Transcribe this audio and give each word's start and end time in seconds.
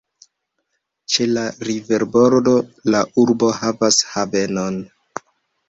Ĉe 1.15 1.27
la 1.33 1.43
riverbordo 1.69 2.55
la 2.97 3.03
urbo 3.27 3.53
havas 3.61 4.03
havenon. 4.17 4.85